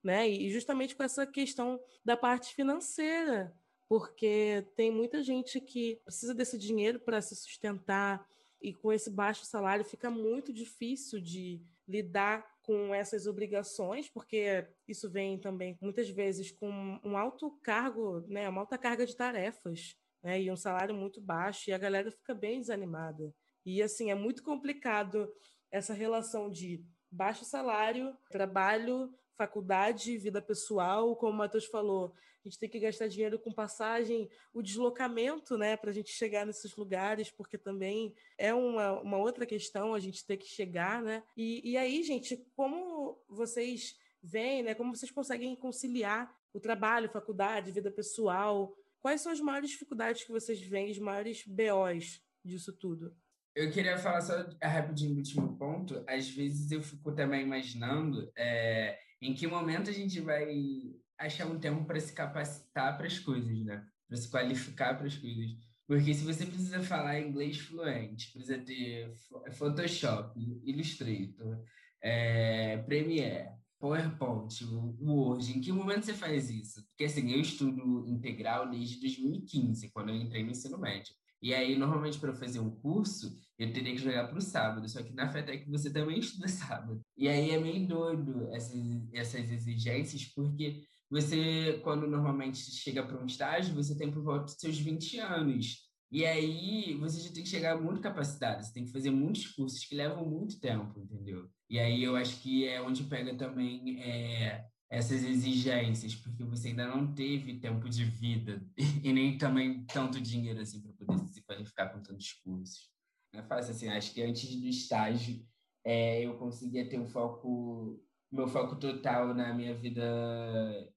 [0.04, 0.28] né?
[0.28, 3.54] E justamente com essa questão da parte financeira,
[3.88, 8.26] porque tem muita gente que precisa desse dinheiro para se sustentar
[8.62, 15.10] e com esse baixo salário fica muito difícil de lidar com essas obrigações, porque isso
[15.10, 20.42] vem também muitas vezes com um alto cargo, né, uma alta carga de tarefas, né,
[20.42, 23.34] e um salário muito baixo, e a galera fica bem desanimada.
[23.66, 25.32] E assim, é muito complicado
[25.72, 32.14] essa relação de baixo salário, trabalho, faculdade, vida pessoal, como o Matheus falou,
[32.48, 36.46] a gente tem que gastar dinheiro com passagem, o deslocamento, né, para a gente chegar
[36.46, 41.24] nesses lugares, porque também é uma, uma outra questão a gente ter que chegar, né?
[41.36, 47.72] E, e aí, gente, como vocês veem, né, como vocês conseguem conciliar o trabalho, faculdade,
[47.72, 48.74] vida pessoal?
[49.02, 53.14] Quais são as maiores dificuldades que vocês veem, os maiores BOs disso tudo?
[53.54, 56.04] Eu queria falar só rapidinho do último ponto.
[56.08, 61.60] Às vezes eu fico também imaginando é, em que momento a gente vai achar um
[61.60, 63.86] tempo para se capacitar para as coisas, né?
[64.08, 65.52] Para se qualificar para as coisas.
[65.88, 69.14] Porque se você precisa falar inglês fluente, precisa ter
[69.54, 71.64] Photoshop, Illustrator,
[72.02, 73.50] é, Premiere,
[73.80, 74.54] PowerPoint,
[75.00, 76.86] Word, em que momento você faz isso?
[76.90, 81.14] Porque assim, eu estudo integral desde 2015, quando eu entrei no ensino médio.
[81.42, 84.88] E aí, normalmente, para fazer um curso, eu teria que jogar para o sábado.
[84.88, 87.02] Só que na FETEC você também estuda sábado.
[87.18, 88.80] E aí é meio doido essas,
[89.14, 94.56] essas exigências, porque você, quando normalmente chega para um estágio, você tem por volta dos
[94.56, 95.88] seus 20 anos.
[96.12, 99.84] E aí você já tem que chegar muito capacitado, você tem que fazer muitos cursos
[99.84, 101.50] que levam muito tempo, entendeu?
[101.70, 106.88] E aí eu acho que é onde pega também é, essas exigências, porque você ainda
[106.88, 108.66] não teve tempo de vida
[109.04, 112.90] e nem também tanto dinheiro assim para poder se qualificar com tantos cursos.
[113.38, 115.46] É fácil assim, acho que antes do estágio
[115.86, 120.04] é, eu conseguia ter um foco meu foco total na minha vida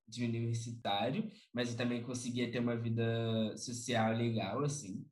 [0.06, 5.06] de universitário, mas eu também conseguia ter uma vida social legal, assim.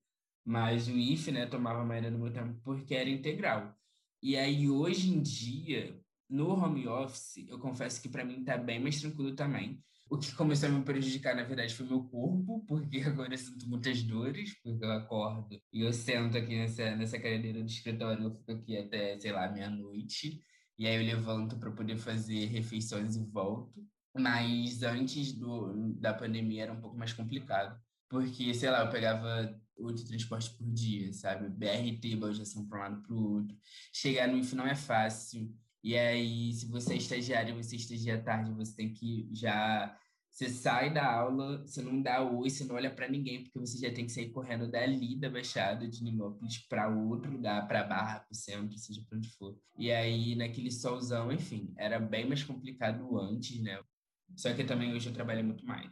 [0.45, 3.75] Mas o IF, né, tomava a maioria do meu tempo porque era integral.
[4.23, 8.81] E aí, hoje em dia, No home office, eu confesso que para mim tá bem
[8.81, 9.83] mais tranquilo também.
[10.11, 13.69] O que começou a me prejudicar, na verdade, foi meu corpo, porque agora eu sinto
[13.69, 18.35] muitas dores, porque eu acordo e eu sento aqui nessa, nessa cadeira do escritório, eu
[18.35, 20.41] fico aqui até, sei lá, meia-noite,
[20.79, 23.85] e aí eu levanto para poder fazer refeições e volto.
[24.17, 29.55] Mas antes do, da pandemia era um pouco mais complicado, porque, sei lá, eu pegava
[29.77, 31.49] oito transportes por dia, sabe?
[31.49, 33.57] BRT, baldeação para um lado para o outro.
[33.93, 35.55] Chegar no IF não é fácil.
[35.83, 39.97] E aí, se você é estagiário, você estagia tarde, você tem que já.
[40.31, 43.79] Você sai da aula, você não dá oi, você não olha para ninguém, porque você
[43.79, 48.21] já tem que sair correndo dali da Baixada de Nilópolis para outro lugar, para Barra,
[48.21, 49.59] para centro, seja para onde for.
[49.77, 53.81] E aí, naquele solzão, enfim, era bem mais complicado antes, né?
[54.37, 55.91] Só que também hoje eu trabalho muito mais.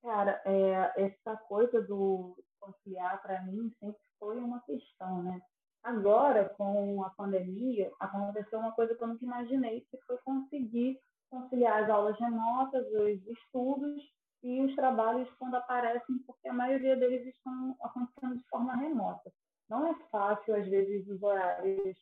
[0.00, 5.40] Cara, é, essa coisa do conciliar, para mim, sempre foi uma questão, né?
[5.82, 11.82] Agora, com a pandemia, aconteceu uma coisa que eu nunca imaginei, que foi conseguir conciliar
[11.82, 14.02] as aulas remotas, os estudos
[14.42, 19.32] e os trabalhos quando aparecem, porque a maioria deles estão acontecendo de forma remota.
[19.68, 21.96] Não é fácil, às vezes, os horários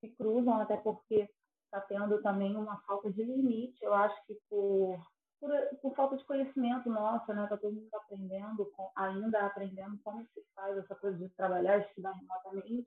[0.00, 1.28] se cruzam, até porque
[1.64, 3.82] está tendo também uma falta de limite.
[3.82, 5.00] Eu acho que por,
[5.40, 7.44] por, por falta de conhecimento nossa, né?
[7.44, 12.86] Está todo mundo aprendendo, ainda aprendendo como se faz essa coisa de trabalhar, estudar remotamente.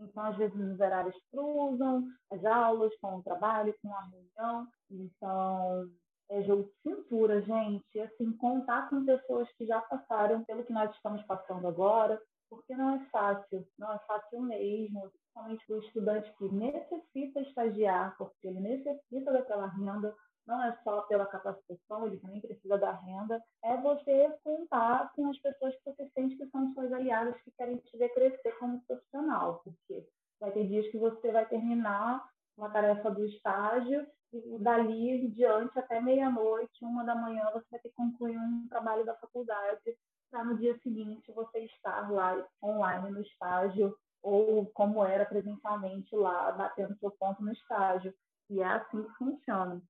[0.00, 4.66] Então, às vezes, os horários cruzam, as aulas com o trabalho, com a reunião.
[4.90, 5.90] Então,
[6.30, 8.00] é jogo de cintura, gente.
[8.00, 12.96] Assim, contar com pessoas que já passaram pelo que nós estamos passando agora, porque não
[12.96, 19.32] é fácil, não é fácil mesmo, principalmente o estudante que necessita estagiar, porque ele necessita
[19.32, 20.14] daquela renda,
[20.46, 25.38] não é só pela capacitação, ele também precisa da renda, é você contar com as
[25.38, 29.60] pessoas que você sente que são suas aliadas, que querem te ver crescer como profissional,
[29.62, 30.06] porque
[30.40, 35.78] vai ter dias que você vai terminar uma tarefa do estágio e dali em diante
[35.78, 39.96] até meia-noite, uma da manhã, você vai ter que concluir um trabalho da faculdade
[40.30, 46.50] para no dia seguinte você estar lá online no estágio ou como era presencialmente lá,
[46.52, 48.12] batendo seu ponto no estágio.
[48.50, 49.82] E é assim que funciona.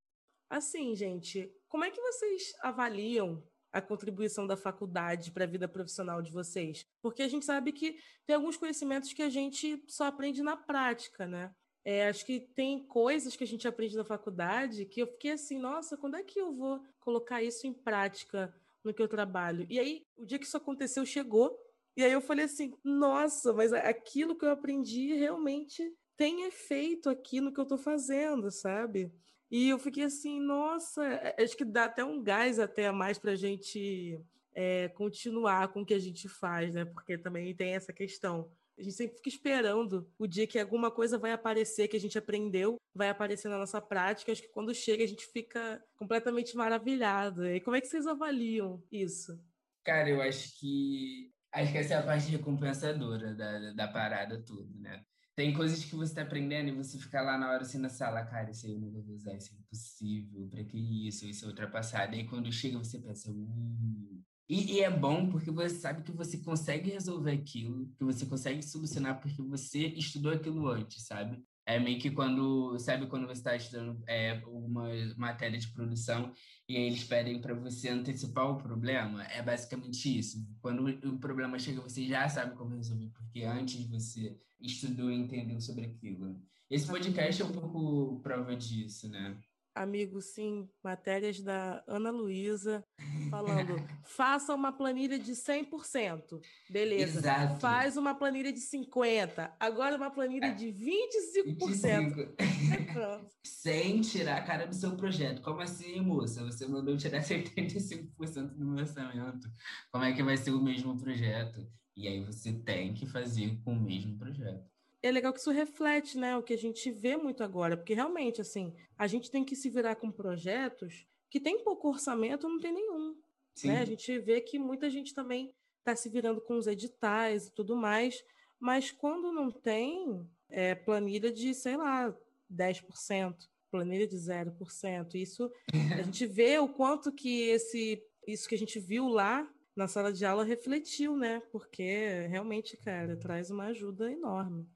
[0.50, 3.42] Assim, gente, como é que vocês avaliam
[3.78, 6.84] a contribuição da faculdade para a vida profissional de vocês?
[7.00, 11.26] Porque a gente sabe que tem alguns conhecimentos que a gente só aprende na prática,
[11.26, 11.54] né?
[11.84, 15.58] É, acho que tem coisas que a gente aprende na faculdade que eu fiquei assim,
[15.58, 19.66] nossa, quando é que eu vou colocar isso em prática no que eu trabalho?
[19.70, 21.58] E aí, o dia que isso aconteceu, chegou,
[21.96, 25.82] e aí eu falei assim, nossa, mas aquilo que eu aprendi realmente
[26.16, 29.10] tem efeito aqui no que eu estou fazendo, sabe?
[29.50, 33.18] E eu fiquei assim, nossa, é, acho que dá até um gás até a mais
[33.18, 34.20] para a gente
[34.54, 36.84] é, continuar com o que a gente faz, né?
[36.84, 38.50] Porque também tem essa questão.
[38.78, 42.16] A gente sempre fica esperando o dia que alguma coisa vai aparecer que a gente
[42.16, 44.30] aprendeu, vai aparecer na nossa prática.
[44.30, 47.46] Acho que quando chega a gente fica completamente maravilhado.
[47.46, 49.40] E como é que vocês avaliam isso?
[49.82, 54.68] Cara, eu acho que acho que essa é a parte recompensadora da, da parada toda,
[54.78, 55.02] né?
[55.38, 58.24] Tem coisas que você está aprendendo e você fica lá na hora assim na sala,
[58.24, 61.48] cara, isso aí eu não vou usar, isso é impossível, para que isso, isso é
[61.48, 62.12] ultrapassado.
[62.12, 64.24] E aí quando chega você pensa, uh.
[64.48, 68.64] E, e, é bom porque você sabe que você consegue resolver aquilo, que você consegue
[68.64, 71.40] solucionar porque você estudou aquilo antes, sabe?
[71.64, 76.32] É meio que quando, sabe quando você está estudando é, uma matéria de produção
[76.68, 79.22] e aí eles pedem para você antecipar o problema?
[79.26, 80.44] É basicamente isso.
[80.60, 85.60] Quando o problema chega, você já sabe como resolver, porque antes você estudou e entendeu
[85.60, 86.40] sobre aquilo.
[86.70, 89.38] Esse podcast é um pouco prova disso, né?
[89.78, 92.84] amigo, sim, matérias da Ana Luísa
[93.30, 96.40] falando, faça uma planilha de 100%.
[96.68, 97.18] Beleza.
[97.18, 97.60] Exato.
[97.60, 99.52] Faz uma planilha de 50%.
[99.58, 101.44] Agora uma planilha de 25%.
[101.44, 103.28] 25.
[103.44, 105.42] Sem tirar a cara do seu projeto.
[105.42, 106.44] Como assim, moça?
[106.44, 109.48] Você mandou tirar 75% do meu orçamento.
[109.92, 111.66] Como é que vai ser o mesmo projeto?
[111.98, 114.64] E aí você tem que fazer com o mesmo projeto
[115.02, 118.40] é legal que isso reflete, né, o que a gente vê muito agora, porque realmente,
[118.40, 122.72] assim, a gente tem que se virar com projetos que tem pouco orçamento, não tem
[122.72, 123.16] nenhum.
[123.64, 123.80] Né?
[123.80, 127.76] A gente vê que muita gente também está se virando com os editais e tudo
[127.76, 128.24] mais,
[128.58, 132.14] mas quando não tem é, planilha de, sei lá,
[132.52, 133.36] 10%,
[133.70, 135.50] planilha de 0%, isso
[135.96, 140.12] a gente vê o quanto que esse isso que a gente viu lá na sala
[140.12, 141.40] de aula refletiu, né?
[141.52, 144.68] Porque realmente, cara, traz uma ajuda enorme.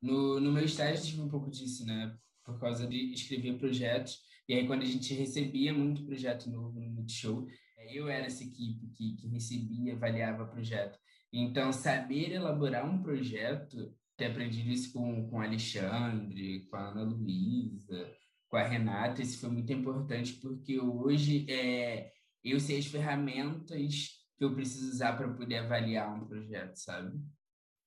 [0.00, 2.16] No, no meu estágio tive um pouco disso, né?
[2.44, 4.20] Por causa de escrever projetos.
[4.48, 8.44] E aí, quando a gente recebia muito projeto novo no Multishow, é, eu era essa
[8.44, 11.00] equipe que, que recebia avaliava projeto.
[11.32, 18.08] Então, saber elaborar um projeto, ter aprendido isso com, com Alexandre, com a Ana Luísa,
[18.48, 22.12] com a Renata, isso foi muito importante, porque hoje é,
[22.44, 27.18] eu sei as ferramentas que eu preciso usar para poder avaliar um projeto, sabe?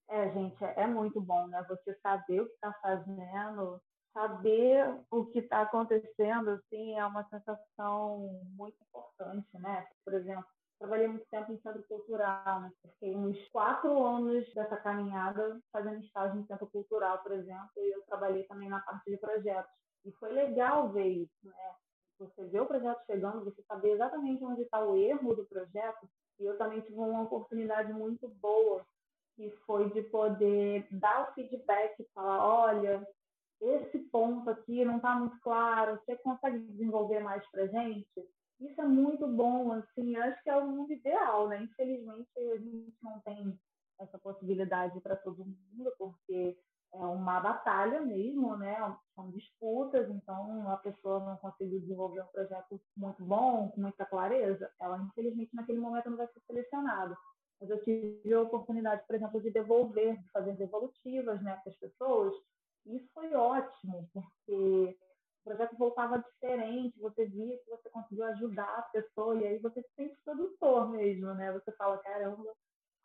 [0.10, 1.66] É, gente, é muito bom, né?
[1.68, 3.82] Você saber o que está fazendo,
[4.14, 9.86] saber o que está acontecendo, assim, é uma sensação muito importante, né?
[10.06, 10.46] Por exemplo,
[10.80, 12.72] trabalhei muito tempo em centro cultural, né?
[12.82, 18.02] Fiquei uns quatro anos dessa caminhada fazendo estágio em centro cultural, por exemplo, e eu
[18.04, 19.72] trabalhei também na parte de projetos.
[20.06, 21.76] E foi legal ver isso, né?
[22.20, 26.10] Você vê o projeto chegando, você saber exatamente onde está o erro do projeto.
[26.40, 28.86] E eu também tive uma oportunidade muito boa,
[29.36, 33.08] que foi de poder dar o feedback falar, olha,
[33.62, 38.30] esse ponto aqui não está muito claro, você consegue desenvolver mais para gente?
[38.60, 41.62] Isso é muito bom, assim, acho que é o mundo ideal, né?
[41.62, 43.60] Infelizmente, a gente não tem
[44.00, 46.58] essa possibilidade para todo mundo, porque
[46.94, 48.76] é uma batalha mesmo, né?
[49.16, 54.72] São disputas, então a pessoa não conseguiu desenvolver um projeto muito bom, com muita clareza,
[54.80, 57.18] ela infelizmente naquele momento não vai ser selecionada.
[57.60, 61.78] Mas eu tive a oportunidade, por exemplo, de devolver, de fazer devolutivas, né, para as
[61.78, 62.34] pessoas.
[62.86, 64.98] E isso foi ótimo, porque
[65.42, 69.82] o projeto voltava diferente, você via que você conseguiu ajudar a pessoa, e aí você
[69.82, 71.52] se sente produtor mesmo, né?
[71.54, 72.54] Você fala, caramba,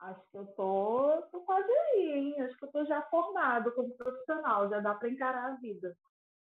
[0.02, 2.40] acho que eu tô, tô quase aí, hein?
[2.42, 5.96] Acho que eu tô já formado como profissional, já dá para encarar a vida.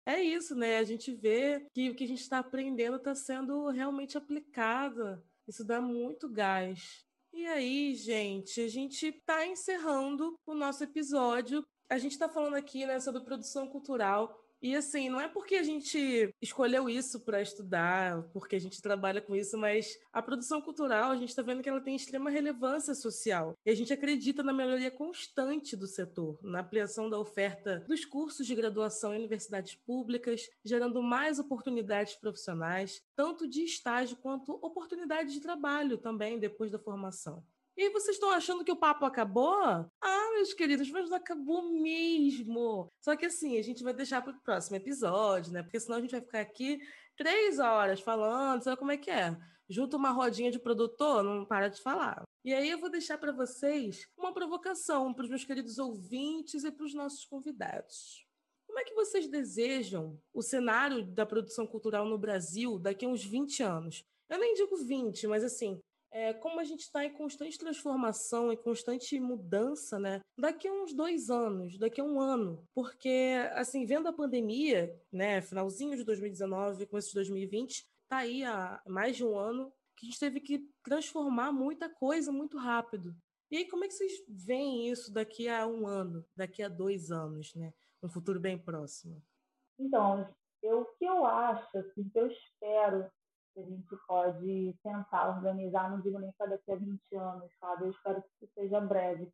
[0.05, 0.79] É isso, né?
[0.79, 5.23] A gente vê que o que a gente está aprendendo está sendo realmente aplicado.
[5.47, 7.05] Isso dá muito gás.
[7.33, 11.65] E aí, gente, a gente está encerrando o nosso episódio.
[11.89, 15.63] A gente está falando aqui né, sobre produção cultural e assim, não é porque a
[15.63, 21.11] gente escolheu isso para estudar, porque a gente trabalha com isso, mas a produção cultural,
[21.11, 23.55] a gente está vendo que ela tem extrema relevância social.
[23.67, 28.47] E a gente acredita na melhoria constante do setor, na ampliação da oferta dos cursos
[28.47, 35.41] de graduação em universidades públicas, gerando mais oportunidades profissionais, tanto de estágio quanto oportunidades de
[35.41, 37.45] trabalho também depois da formação.
[37.77, 39.57] E vocês estão achando que o papo acabou?
[40.01, 42.89] Ah, meus queridos, mas não acabou mesmo.
[43.01, 45.63] Só que assim, a gente vai deixar para o próximo episódio, né?
[45.63, 46.79] Porque senão a gente vai ficar aqui
[47.17, 49.37] três horas falando, sabe como é que é?
[49.69, 52.23] Junta uma rodinha de produtor, não para de falar.
[52.45, 56.71] E aí eu vou deixar para vocês uma provocação para os meus queridos ouvintes e
[56.71, 58.27] para os nossos convidados.
[58.67, 63.25] Como é que vocês desejam o cenário da produção cultural no Brasil daqui a uns
[63.25, 64.05] 20 anos?
[64.29, 65.79] Eu nem digo 20, mas assim,
[66.13, 70.21] é, como a gente está em constante transformação, em constante mudança, né?
[70.39, 75.41] Daqui a uns dois anos, daqui a um ano, porque assim vendo a pandemia, né?
[75.41, 80.11] Finalzinho de 2019, começo de 2020, tá aí há mais de um ano que a
[80.11, 83.17] gente teve que transformar muita coisa muito rápido.
[83.51, 87.11] E aí, como é que vocês veem isso daqui a um ano, daqui a dois
[87.11, 87.73] anos, né?
[88.03, 89.23] Um futuro bem próximo?
[89.79, 90.29] Então,
[90.63, 93.11] eu, o que eu acho, assim, que eu espero
[93.53, 97.85] que a gente pode tentar organizar, não digo nem para daqui a 20 anos, sabe?
[97.85, 99.33] Eu espero que isso seja breve.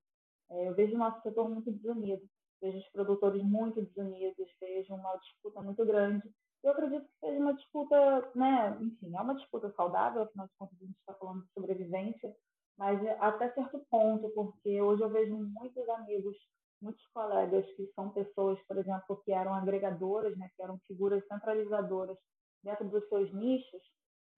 [0.51, 2.23] É, eu vejo o nosso setor muito desunido,
[2.61, 6.29] vejo os produtores muito desunidos, vejo uma disputa muito grande.
[6.63, 8.77] Eu acredito que seja uma disputa, né?
[8.81, 12.35] Enfim, é uma disputa saudável, afinal de contas a gente está falando de sobrevivência,
[12.77, 16.37] mas até certo ponto, porque hoje eu vejo muitos amigos,
[16.81, 20.51] muitos colegas que são pessoas, por exemplo, que eram agregadoras, né?
[20.57, 22.17] Que eram figuras centralizadoras
[22.63, 23.83] dentro dos seus nichos,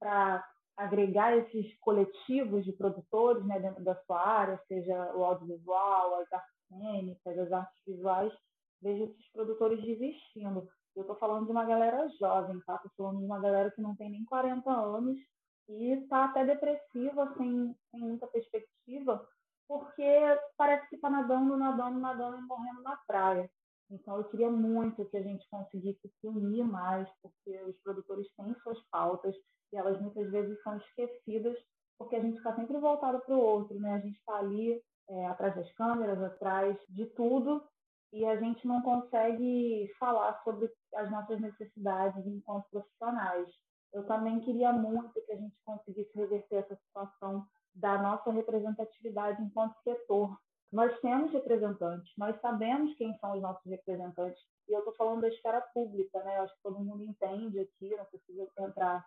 [0.00, 0.44] para
[0.76, 6.54] agregar esses coletivos de produtores né, dentro da sua área, seja o audiovisual, as artes
[6.68, 8.32] cênicas, as artes visuais,
[8.80, 10.66] vejo esses produtores desistindo.
[10.96, 12.76] Eu estou falando de uma galera jovem, tá?
[12.76, 15.18] Estou falando de uma galera que não tem nem 40 anos
[15.68, 19.24] e está até depressiva, sem, sem muita perspectiva,
[19.68, 20.02] porque
[20.56, 23.48] parece que está nadando, nadando, nadando e morrendo na praia.
[23.90, 28.54] Então, eu queria muito que a gente conseguisse se unir mais, porque os produtores têm
[28.62, 29.34] suas pautas,
[29.72, 31.56] e elas muitas vezes são esquecidas
[31.98, 33.92] porque a gente está sempre voltado para o outro, né?
[33.92, 37.62] A gente está ali é, atrás das câmeras, atrás de tudo
[38.12, 43.48] e a gente não consegue falar sobre as nossas necessidades enquanto profissionais.
[43.92, 49.80] Eu também queria muito que a gente conseguisse reverter essa situação da nossa representatividade enquanto
[49.82, 50.36] setor.
[50.72, 55.28] Nós temos representantes, nós sabemos quem são os nossos representantes, e eu estou falando da
[55.28, 56.38] esfera pública, né?
[56.38, 59.04] Eu acho que todo mundo entende aqui, não preciso entrar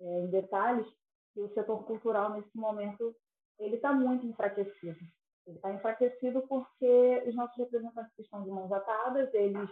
[0.00, 0.86] é, detalhes,
[1.32, 3.14] que o setor cultural, nesse momento,
[3.58, 4.98] ele está muito enfraquecido.
[5.46, 9.68] Ele está enfraquecido porque os nossos representantes estão de mãos atadas, eles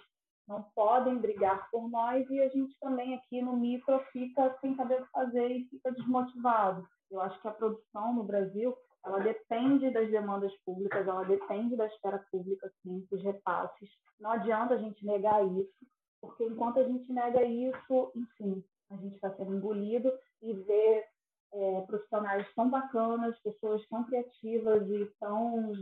[0.46, 5.00] não podem brigar por nós e a gente também aqui no micro fica sem saber
[5.00, 6.86] o que fazer e fica desmotivado.
[7.10, 11.86] Eu acho que a produção no Brasil ela depende das demandas públicas, ela depende da
[11.86, 13.90] esfera pública, sim, dos repasses.
[14.20, 15.72] Não adianta a gente negar isso.
[16.20, 18.64] porque enquanto a gente nega isso, enfim,
[18.94, 21.04] a gente está sendo engolido e vê
[21.54, 25.72] é, profissionais tão bacanas, pessoas tão criativas e tão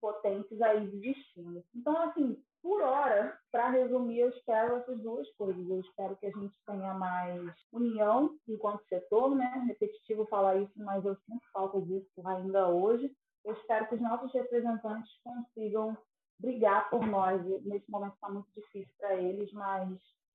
[0.00, 1.64] potentes aí desistindo.
[1.74, 5.68] Então, assim, por hora, para resumir, eu espero essas duas coisas.
[5.68, 9.64] Eu espero que a gente tenha mais união enquanto setor, né?
[9.68, 13.10] Repetitivo falar isso, mas eu sinto falta disso ainda hoje.
[13.44, 15.96] Eu espero que os nossos representantes consigam
[16.40, 17.40] brigar por nós.
[17.64, 19.88] Nesse momento está muito difícil para eles, mas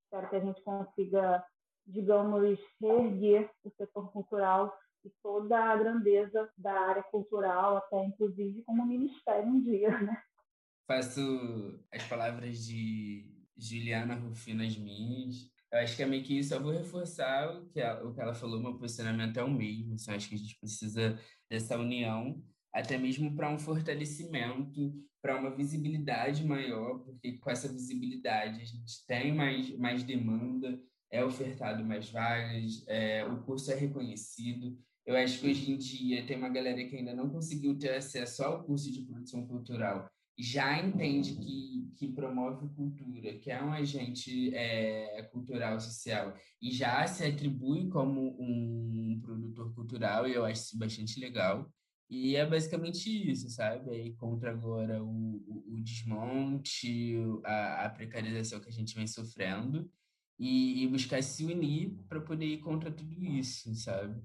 [0.06, 1.46] espero que a gente consiga,
[1.86, 8.86] digamos, reerguer o setor cultural e toda a grandeza da área cultural, até inclusive como
[8.86, 10.22] ministério um dia, né?
[10.88, 13.26] Faço as palavras de
[13.58, 15.50] Juliana Rufino as minhas.
[15.72, 16.54] Eu acho que é meio que isso.
[16.54, 19.94] Eu vou reforçar o que ela, o que ela falou, meu posicionamento é o mesmo.
[19.96, 21.20] Assim, acho que a gente precisa
[21.50, 28.62] dessa união, até mesmo para um fortalecimento, para uma visibilidade maior, porque com essa visibilidade
[28.62, 30.82] a gente tem mais, mais demanda,
[31.12, 34.78] é ofertado mais vagas, é, o curso é reconhecido.
[35.06, 38.44] Eu acho que hoje em dia tem uma galera que ainda não conseguiu ter acesso
[38.44, 44.54] ao curso de produção cultural, já entende que, que promove cultura, que é um agente
[44.56, 50.80] é, cultural social, e já se atribui como um produtor cultural, e eu acho isso
[50.80, 51.72] bastante legal.
[52.10, 53.90] E é basicamente isso, sabe?
[53.90, 59.90] Aí contra agora o, o, o desmonte, a, a, precarização que a gente vem sofrendo,
[60.42, 64.20] e, e buscar se unir para poder ir contra tudo isso, sabe?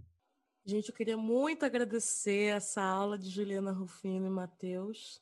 [0.64, 5.20] Gente, eu queria muito agradecer essa aula de Juliana Rufino e Matheus.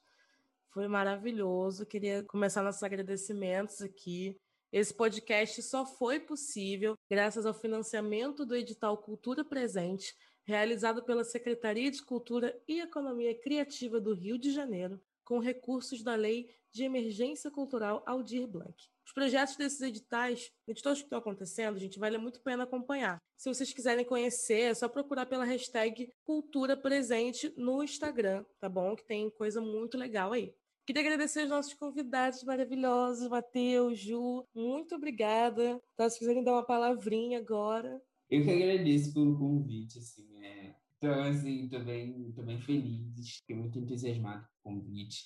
[0.70, 1.84] Foi maravilhoso.
[1.84, 4.38] Queria começar nossos agradecimentos aqui.
[4.70, 10.14] Esse podcast só foi possível graças ao financiamento do edital Cultura Presente,
[10.44, 16.14] realizado pela Secretaria de Cultura e Economia Criativa do Rio de Janeiro, com recursos da
[16.14, 18.74] Lei de Emergência Cultural Aldir Blanc.
[19.06, 23.22] Os projetos desses editais, de todos que estão acontecendo, gente, vale muito a pena acompanhar.
[23.36, 28.96] Se vocês quiserem conhecer, é só procurar pela hashtag Cultura Presente no Instagram, tá bom?
[28.96, 30.54] Que tem coisa muito legal aí.
[30.86, 34.46] Queria agradecer aos nossos convidados maravilhosos, Matheus, Ju.
[34.54, 35.80] Muito obrigada.
[35.96, 38.02] Tá, se quiserem dar uma palavrinha agora.
[38.28, 40.74] Eu que agradeço pelo convite, assim, é...
[40.96, 45.24] Então, assim, tô bem feliz, fiquei muito entusiasmado convite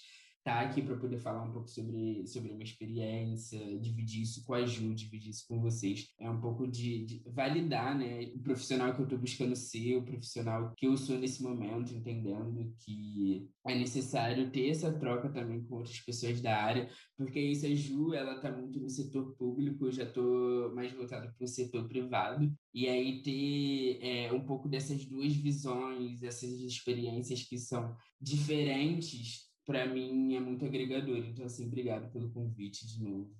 [0.48, 4.44] estar tá aqui para poder falar um pouco sobre, sobre a minha experiência, dividir isso
[4.44, 6.08] com a Ju, dividir isso com vocês.
[6.18, 10.04] É um pouco de, de validar né, o profissional que eu estou buscando ser, o
[10.04, 15.76] profissional que eu sou nesse momento, entendendo que é necessário ter essa troca também com
[15.76, 19.92] outras pessoas da área, porque isso a Ju, ela está muito no setor público, eu
[19.92, 25.04] já estou mais voltado para o setor privado, e aí ter é, um pouco dessas
[25.04, 31.18] duas visões, essas experiências que são diferentes, para mim é muito agregador.
[31.18, 33.30] Então, assim, obrigado pelo convite de novo.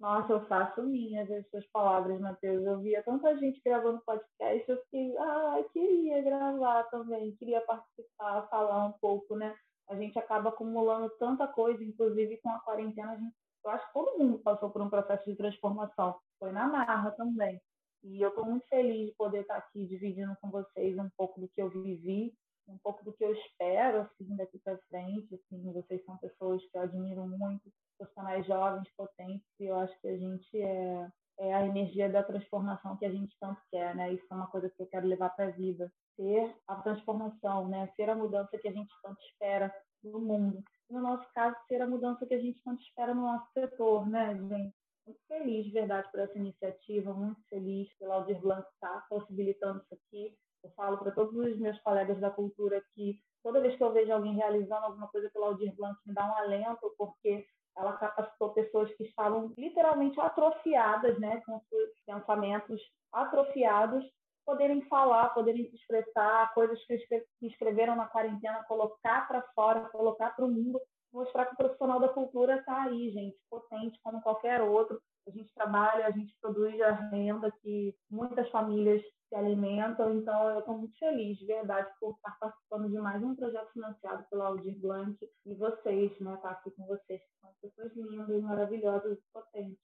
[0.00, 2.64] Nossa, eu faço minhas as suas palavras, Matheus.
[2.66, 8.86] Eu via tanta gente gravando podcast, eu fiquei, ah, queria gravar também, queria participar, falar
[8.86, 9.54] um pouco, né?
[9.88, 13.92] A gente acaba acumulando tanta coisa, inclusive com a quarentena, a gente, eu acho que
[13.92, 16.16] todo mundo passou por um processo de transformação.
[16.40, 17.60] Foi na marra também.
[18.02, 21.48] E eu estou muito feliz de poder estar aqui dividindo com vocês um pouco do
[21.48, 22.34] que eu vivi
[22.68, 26.76] um pouco do que eu espero assim daqui para frente assim vocês são pessoas que
[26.76, 31.64] eu admiro muito profissionais jovens potentes e eu acho que a gente é é a
[31.64, 34.12] energia da transformação que a gente tanto quer né?
[34.12, 35.90] Isso é uma coisa que eu quero levar para a vida.
[36.16, 37.88] Ser a transformação né?
[37.94, 40.62] Ser a mudança que a gente tanto espera no mundo.
[40.90, 44.34] No nosso caso ser a mudança que a gente tanto espera no nosso setor né
[44.34, 44.74] gente?
[45.06, 49.94] Muito feliz de verdade por essa iniciativa muito feliz pela Aldir Blanc estar possibilitando isso
[49.94, 53.92] aqui eu falo para todos os meus colegas da cultura que toda vez que eu
[53.92, 57.46] vejo alguém realizando alguma coisa pela Aldir Blanc, me dá um alento, porque
[57.76, 62.80] ela capacitou pessoas que estavam literalmente atrofiadas, né, com seus pensamentos
[63.12, 64.04] atrofiados,
[64.44, 70.44] poderem falar, poderem se expressar, coisas que escreveram na quarentena, colocar para fora, colocar para
[70.44, 70.80] o mundo,
[71.12, 75.00] mostrar que o profissional da cultura está aí, gente, potente como qualquer outro.
[75.26, 79.02] A gente trabalha, a gente produz a renda que muitas famílias
[79.38, 80.14] alimentam.
[80.16, 84.24] Então, eu estou muito feliz, de verdade, por estar participando de mais um projeto financiado
[84.30, 85.16] pela Aldir Blanc
[85.46, 86.34] e vocês, né?
[86.34, 89.78] Estar aqui com vocês, que são pessoas lindas, maravilhosas e potentes.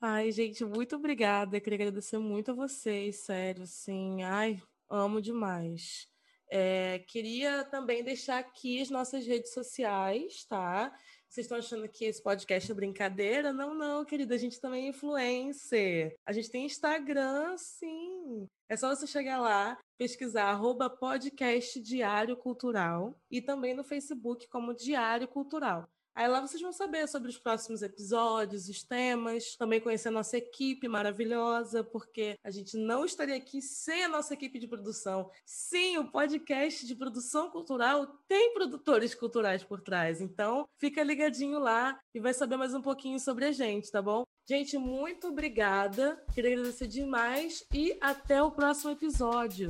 [0.00, 1.56] Ai, gente, muito obrigada.
[1.56, 4.22] Eu queria agradecer muito a vocês, sério, assim.
[4.22, 6.08] Ai, amo demais.
[6.48, 10.94] É, queria também deixar aqui as nossas redes sociais, tá?
[11.28, 13.52] Vocês estão achando que esse podcast é brincadeira?
[13.52, 16.16] Não, não, querida, a gente também é influencer.
[16.24, 18.48] A gente tem Instagram, sim.
[18.68, 24.74] É só você chegar lá, pesquisar arroba podcast Diário Cultural e também no Facebook como
[24.74, 25.88] Diário Cultural.
[26.16, 30.38] Aí lá vocês vão saber sobre os próximos episódios, os temas, também conhecer a nossa
[30.38, 35.30] equipe maravilhosa, porque a gente não estaria aqui sem a nossa equipe de produção.
[35.44, 40.22] Sim, o podcast de produção cultural tem produtores culturais por trás.
[40.22, 44.24] Então, fica ligadinho lá e vai saber mais um pouquinho sobre a gente, tá bom?
[44.48, 46.16] Gente, muito obrigada.
[46.32, 49.68] Queria agradecer demais e até o próximo episódio.